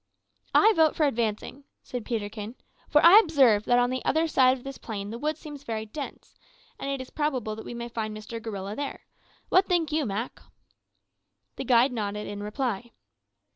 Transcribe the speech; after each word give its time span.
"I 0.55 0.73
vote 0.73 0.95
for 0.95 1.05
advancing," 1.05 1.63
said 1.83 2.05
Peterkin, 2.05 2.55
"for 2.89 3.05
I 3.05 3.19
observe 3.19 3.65
that 3.65 3.77
on 3.77 3.91
the 3.91 4.03
other 4.03 4.27
side 4.27 4.57
of 4.57 4.63
this 4.63 4.79
plain 4.79 5.11
the 5.11 5.19
wood 5.19 5.37
seems 5.37 5.61
very 5.61 5.85
dense, 5.85 6.33
and 6.79 6.89
it 6.89 6.99
is 6.99 7.11
probable 7.11 7.55
that 7.55 7.65
we 7.65 7.75
may 7.75 7.87
find 7.87 8.11
Mister 8.11 8.39
Gorilla 8.39 8.75
there. 8.75 9.05
What 9.49 9.67
think 9.67 9.91
you, 9.91 10.07
Mak?" 10.07 10.41
The 11.55 11.65
guide 11.65 11.91
nodded 11.91 12.25
in 12.25 12.41
reply. 12.41 12.93